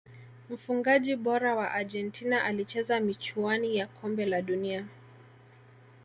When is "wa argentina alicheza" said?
1.55-2.99